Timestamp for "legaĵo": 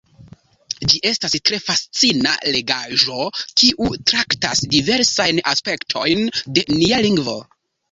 2.55-3.19